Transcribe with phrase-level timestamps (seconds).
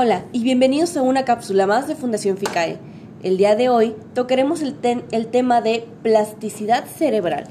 [0.00, 2.78] Hola y bienvenidos a una cápsula más de Fundación FICAE.
[3.24, 7.48] El día de hoy tocaremos el, tema de plasticidad cerebral.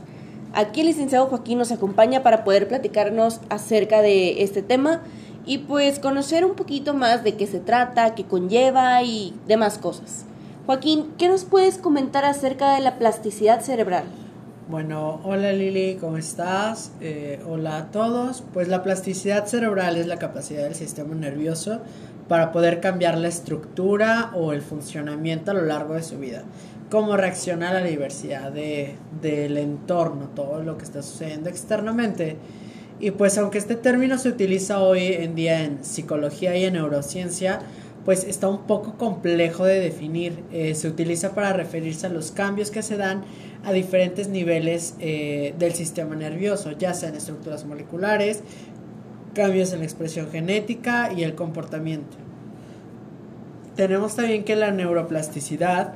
[0.54, 5.02] Aquí el licenciado Joaquín nos acompaña para poder platicarnos acerca de este tema
[5.46, 10.24] y pues conocer un poquito más de qué se trata, qué conlleva y demás cosas.
[10.68, 14.06] Joaquín, ¿qué nos puedes comentar acerca de la plasticidad cerebral?
[14.70, 16.92] Bueno, hola Lili, ¿cómo estás?
[17.02, 18.42] Eh, hola a todos.
[18.54, 21.82] Pues la plasticidad cerebral es la capacidad del sistema nervioso
[22.28, 26.44] para poder cambiar la estructura o el funcionamiento a lo largo de su vida.
[26.90, 32.38] Cómo reacciona a la diversidad de, del entorno, todo lo que está sucediendo externamente.
[33.00, 37.60] Y pues aunque este término se utiliza hoy en día en psicología y en neurociencia,
[38.08, 40.42] pues está un poco complejo de definir.
[40.54, 43.24] Eh, se utiliza para referirse a los cambios que se dan
[43.66, 48.44] a diferentes niveles eh, del sistema nervioso, ya sea en estructuras moleculares,
[49.38, 52.18] cambios en la expresión genética y el comportamiento.
[53.76, 55.94] Tenemos también que la neuroplasticidad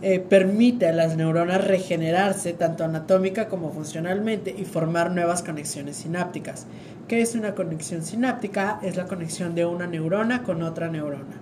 [0.00, 6.66] eh, permite a las neuronas regenerarse tanto anatómica como funcionalmente y formar nuevas conexiones sinápticas.
[7.08, 8.80] ¿Qué es una conexión sináptica?
[8.82, 11.36] Es la conexión de una neurona con otra neurona.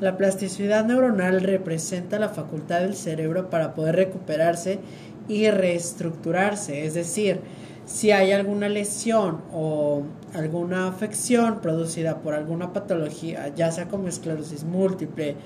[0.00, 4.78] La plasticidad neuronal representa la facultad del cerebro para poder recuperarse
[5.26, 7.40] y reestructurarse, es decir,
[7.86, 10.02] si hay alguna lesión o
[10.34, 15.36] alguna afección producida por alguna patología, ya sea como esclerosis múltiple,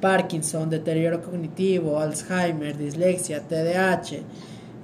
[0.00, 4.18] Parkinson, deterioro cognitivo, Alzheimer, dislexia, TDAH,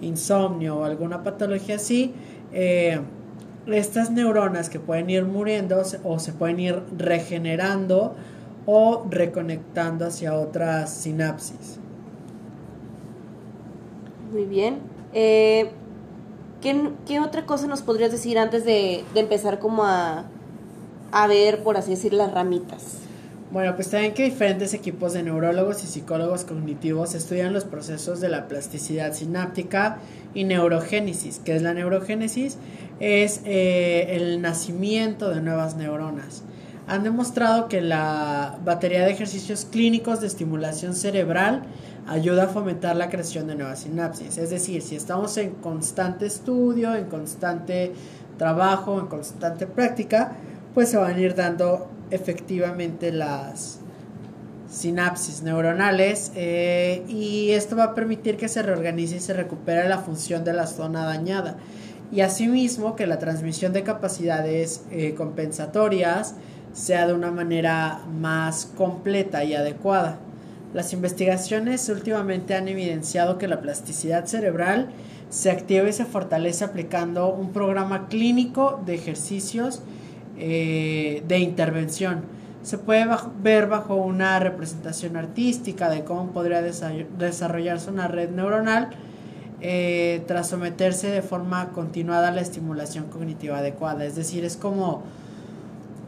[0.01, 2.15] insomnio o alguna patología así,
[2.53, 2.99] eh,
[3.67, 8.17] estas neuronas que pueden ir muriendo o se pueden ir regenerando
[8.67, 11.79] o reconectando hacia otras sinapsis.
[14.33, 14.79] Muy bien.
[15.13, 15.71] Eh,
[16.63, 20.25] ¿qué, otra cosa nos podrías decir antes de, empezar como a,
[21.11, 22.99] a ver, por así decir, las ramitas?
[23.51, 28.31] Bueno, pues también que diferentes equipos de neurólogos y psicólogos cognitivos estudian los procesos de
[28.31, 29.99] la plasticidad sináptica
[30.33, 31.39] y neurogénesis.
[31.45, 32.57] ¿Qué es la neurogénesis?
[32.99, 36.45] Es eh, el nacimiento de nuevas neuronas.
[36.87, 41.63] Han demostrado que la batería de ejercicios clínicos de estimulación cerebral
[42.07, 44.39] ayuda a fomentar la creación de nuevas sinapsis.
[44.39, 47.93] Es decir, si estamos en constante estudio, en constante
[48.39, 50.33] trabajo, en constante práctica,
[50.75, 53.79] pues se van a ir dando efectivamente las
[54.71, 59.99] sinapsis neuronales eh, y esto va a permitir que se reorganice y se recupere la
[59.99, 61.57] función de la zona dañada
[62.11, 66.35] y asimismo que la transmisión de capacidades eh, compensatorias
[66.73, 70.19] sea de una manera más completa y adecuada.
[70.75, 74.89] Las investigaciones últimamente han evidenciado que la plasticidad cerebral
[75.29, 79.83] se activa y se fortalece aplicando un programa clínico de ejercicios
[80.39, 82.23] eh, de intervención.
[82.63, 83.07] Se puede
[83.43, 88.91] ver bajo una representación artística de cómo podría desarrollarse una red neuronal
[89.61, 94.05] eh, tras someterse de forma continuada a la estimulación cognitiva adecuada.
[94.05, 95.03] Es decir, es como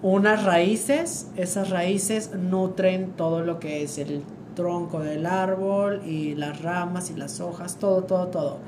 [0.02, 4.22] unas raíces, esas raíces nutren todo lo que es el
[4.54, 8.58] tronco del árbol y las ramas y las hojas, todo, todo, todo.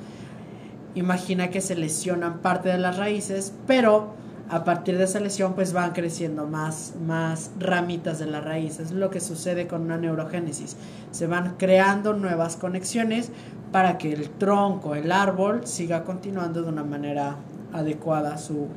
[0.94, 4.14] Imagina que se lesionan parte de las raíces, pero
[4.48, 8.86] a partir de esa lesión pues van creciendo más, más ramitas de las raíces.
[8.86, 10.76] Es lo que sucede con una neurogénesis.
[11.10, 13.30] Se van creando nuevas conexiones
[13.72, 17.36] para que el tronco, el árbol, siga continuando de una manera
[17.72, 18.68] adecuada su,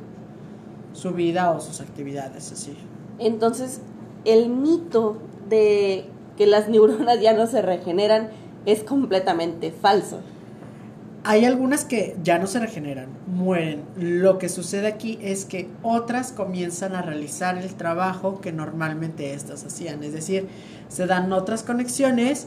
[0.92, 2.76] su vida o sus actividades así.
[3.18, 3.80] Entonces,
[4.24, 6.04] el mito de
[6.40, 8.30] que las neuronas ya no se regeneran
[8.64, 10.20] es completamente falso.
[11.22, 13.82] Hay algunas que ya no se regeneran, mueren.
[13.98, 19.66] Lo que sucede aquí es que otras comienzan a realizar el trabajo que normalmente estas
[19.66, 20.02] hacían.
[20.02, 20.48] Es decir,
[20.88, 22.46] se dan otras conexiones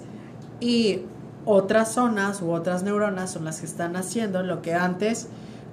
[0.60, 1.02] y
[1.46, 5.28] otras zonas u otras neuronas son las que están haciendo lo que antes,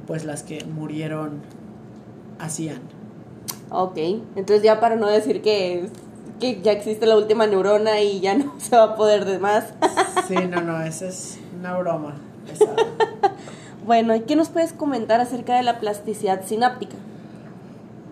[0.07, 1.41] pues las que murieron
[2.39, 2.83] hacían.
[3.71, 5.89] Ok, entonces ya para no decir que
[6.41, 9.67] que ya existe la última neurona y ya no se va a poder de más.
[10.27, 12.17] sí, no, no, esa es una broma.
[13.87, 16.97] bueno, ¿y qué nos puedes comentar acerca de la plasticidad sináptica?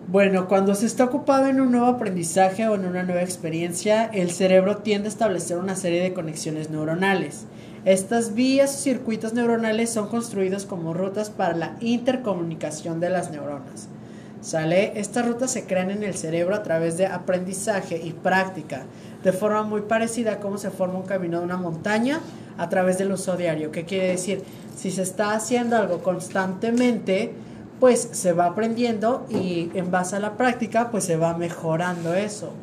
[0.07, 4.31] Bueno, cuando se está ocupado en un nuevo aprendizaje o en una nueva experiencia, el
[4.31, 7.45] cerebro tiende a establecer una serie de conexiones neuronales.
[7.85, 13.87] Estas vías o circuitos neuronales son construidos como rutas para la intercomunicación de las neuronas.
[14.41, 14.93] ¿Sale?
[14.95, 18.83] Estas rutas se crean en el cerebro a través de aprendizaje y práctica,
[19.23, 22.21] de forma muy parecida a cómo se forma un camino de una montaña
[22.57, 23.71] a través del uso diario.
[23.71, 24.43] ¿Qué quiere decir?
[24.77, 27.33] Si se está haciendo algo constantemente,
[27.81, 32.53] pues se va aprendiendo y en base a la práctica, pues se va mejorando eso.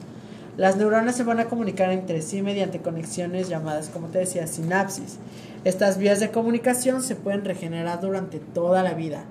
[0.57, 5.19] Las neuronas se van a comunicar entre sí mediante conexiones llamadas, como te decía, sinapsis.
[5.65, 9.25] Estas vías de comunicación se pueden regenerar durante toda la vida.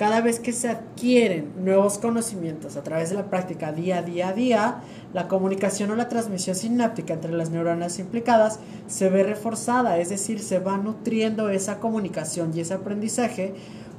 [0.00, 4.28] Cada vez que se adquieren nuevos conocimientos a través de la práctica día a día
[4.28, 4.80] a día,
[5.12, 10.40] la comunicación o la transmisión sináptica entre las neuronas implicadas se ve reforzada, es decir,
[10.40, 13.52] se va nutriendo esa comunicación y ese aprendizaje,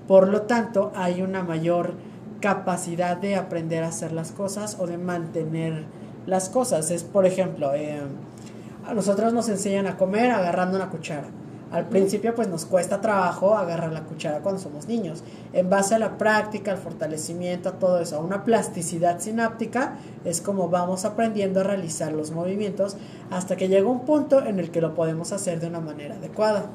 [0.07, 1.94] por lo tanto hay una mayor
[2.39, 5.86] capacidad de aprender a hacer las cosas o de mantener
[6.25, 6.89] las cosas.
[6.89, 8.01] Es, por ejemplo, eh,
[8.88, 11.27] a nosotros nos enseñan a comer agarrando una cuchara.
[11.72, 15.24] Al principio pues nos cuesta trabajo agarrar la cuchara cuando somos niños.
[15.54, 19.96] En base a la práctica, al fortalecimiento, a todo eso, a una plasticidad sináptica,
[20.26, 22.98] es como vamos aprendiendo a realizar los movimientos
[23.30, 26.70] hasta que llega un punto en el que lo podemos hacer de una manera adecuada.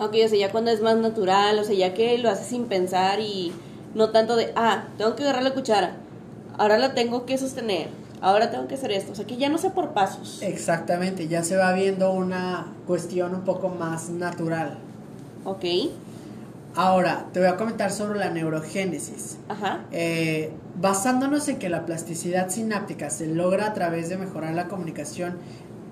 [0.00, 2.66] Ok, o sea, ya cuando es más natural, o sea, ya que lo haces sin
[2.66, 3.52] pensar y
[3.94, 5.96] no tanto de, ah, tengo que agarrar la cuchara,
[6.56, 7.88] ahora la tengo que sostener,
[8.20, 9.12] ahora tengo que hacer esto.
[9.12, 10.40] O sea, que ya no sé por pasos.
[10.42, 14.78] Exactamente, ya se va viendo una cuestión un poco más natural.
[15.44, 15.64] Ok.
[16.74, 19.38] Ahora, te voy a comentar sobre la neurogénesis.
[19.48, 19.80] Ajá.
[19.90, 25.38] Eh, basándonos en que la plasticidad sináptica se logra a través de mejorar la comunicación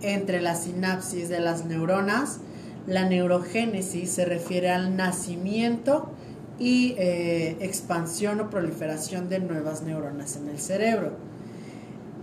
[0.02, 2.38] entre las sinapsis de las neuronas,
[2.86, 6.10] la neurogénesis se refiere al nacimiento
[6.58, 11.12] y eh, expansión o proliferación de nuevas neuronas en el cerebro.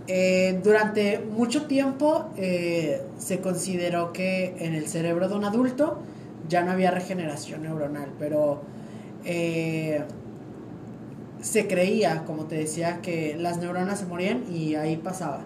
[0.06, 5.98] Eh, durante mucho tiempo eh, se consideró que en el cerebro de un adulto
[6.46, 8.60] ya no había regeneración neuronal, pero
[9.24, 10.02] eh,
[11.40, 15.40] se creía, como te decía, que las neuronas se morían y ahí pasaba,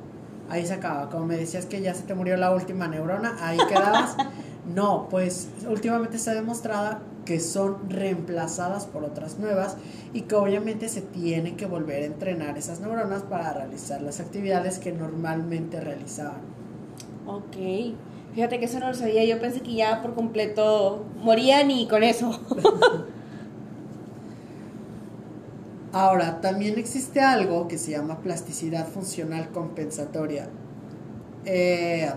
[0.50, 1.08] ahí se acaba.
[1.08, 4.16] Como me decías que ya se te murió la última neurona, ahí quedabas.
[4.74, 9.76] no, pues últimamente se ha demostrado que son reemplazadas por otras nuevas
[10.14, 14.78] y que obviamente se tienen que volver a entrenar esas neuronas para realizar las actividades
[14.78, 16.40] que normalmente realizaban.
[17.26, 17.94] Ok.
[18.34, 19.26] Fíjate que eso no lo sabía.
[19.26, 22.40] Yo pensé que ya por completo morían y con eso.
[25.92, 30.48] Ahora, también existe algo que se llama plasticidad funcional compensatoria.
[31.44, 32.10] Eh,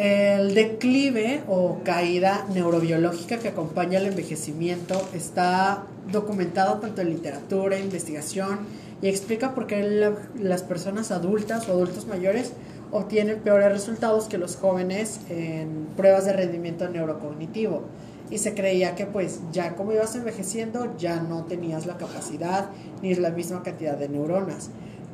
[0.00, 8.60] el declive o caída neurobiológica que acompaña al envejecimiento está documentado tanto en literatura, investigación
[9.02, 12.54] y explica por qué las personas adultas o adultos mayores
[12.90, 17.82] obtienen peores resultados que los jóvenes en pruebas de rendimiento neurocognitivo.
[18.30, 22.70] Y se creía que pues ya como ibas envejeciendo ya no tenías la capacidad
[23.02, 24.70] ni la misma cantidad de neuronas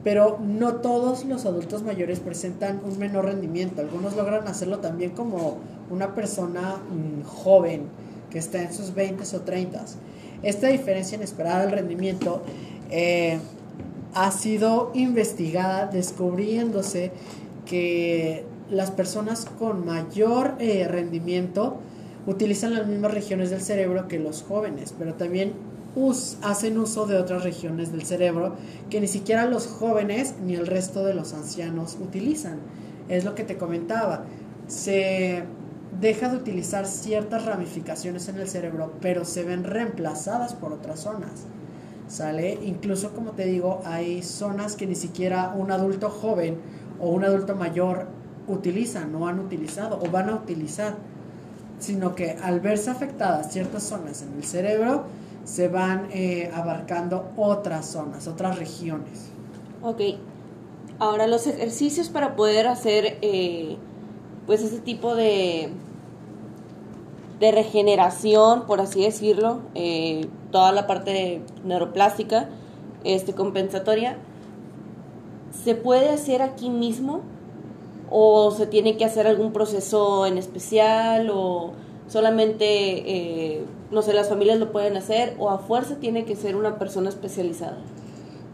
[0.07, 3.81] pero no todos los adultos mayores presentan un menor rendimiento.
[3.81, 5.59] Algunos logran hacerlo también como
[5.91, 7.87] una persona mm, joven
[8.31, 9.85] que está en sus 20 o 30.
[10.45, 12.41] Esta diferencia inesperada del rendimiento
[12.89, 13.41] eh,
[14.15, 17.11] ha sido investigada descubriéndose
[17.65, 21.79] que las personas con mayor eh, rendimiento
[22.29, 25.55] utilizan las mismas regiones del cerebro que los jóvenes, pero también
[26.43, 28.55] hacen uso de otras regiones del cerebro
[28.91, 32.59] que ni siquiera los jóvenes ni el resto de los ancianos utilizan.
[33.09, 34.25] Es lo que te comentaba.
[34.67, 35.45] Se
[36.01, 41.47] deja de utilizar ciertas ramificaciones en el cerebro, pero se ven reemplazadas por otras zonas.
[42.09, 42.59] ¿Sale?
[42.63, 46.59] Incluso, como te digo, hay zonas que ni siquiera un adulto joven
[47.01, 48.07] o un adulto mayor
[48.47, 50.97] utilizan, no han utilizado o van a utilizar,
[51.79, 55.05] sino que al verse afectadas ciertas zonas en el cerebro,
[55.45, 59.31] se van eh, abarcando otras zonas, otras regiones.
[59.83, 60.01] Ok.
[60.99, 63.77] Ahora los ejercicios para poder hacer eh,
[64.47, 65.71] pues ese tipo de,
[67.39, 72.49] de regeneración, por así decirlo, eh, toda la parte neuroplástica,
[73.05, 74.17] este, compensatoria,
[75.65, 77.21] ¿se puede hacer aquí mismo?
[78.11, 81.31] ¿O se tiene que hacer algún proceso en especial?
[81.31, 81.73] ¿O
[82.09, 86.79] solamente no sé, las familias lo pueden hacer o a fuerza tiene que ser una
[86.79, 87.79] persona especializada?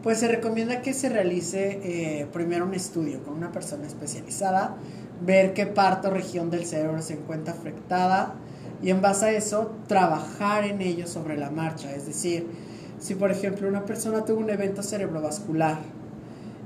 [0.02, 4.76] Pues se recomienda que se realice eh, primero un estudio con una persona especializada,
[5.24, 8.34] ver qué parte o región del cerebro se encuentra afectada
[8.82, 11.94] y en base a eso trabajar en ello sobre la marcha.
[11.94, 12.48] Es decir,
[12.98, 15.78] si por ejemplo una persona tuvo un evento cerebrovascular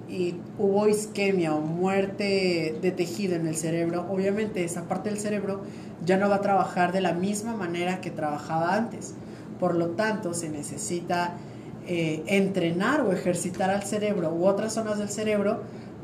[0.08, 5.62] y hubo isquemia o muerte de tejido en el cerebro, obviamente esa parte del cerebro
[6.04, 9.14] ya no va a trabajar de la misma manera que trabajaba antes.
[9.58, 11.34] Por lo tanto, se necesita
[11.86, 15.60] eh, entrenar o ejercitar al cerebro u otras zonas del cerebro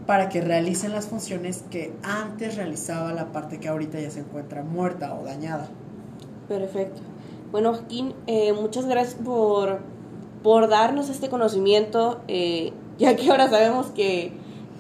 [0.07, 4.63] para que realicen las funciones que antes realizaba la parte que ahorita ya se encuentra
[4.63, 5.69] muerta o dañada.
[6.49, 7.01] Perfecto.
[7.51, 9.81] Bueno, Joaquín, eh, muchas gracias por,
[10.43, 14.33] por darnos este conocimiento, eh, ya que ahora sabemos que,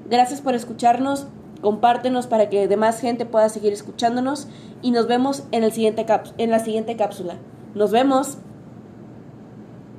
[0.10, 1.28] Gracias por escucharnos,
[1.62, 4.48] compártenos para que demás gente pueda seguir escuchándonos
[4.82, 6.06] y nos vemos en, el siguiente
[6.38, 7.36] en la siguiente cápsula.
[7.76, 8.38] Nos vemos.